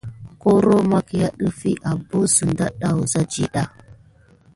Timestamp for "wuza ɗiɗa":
2.95-3.63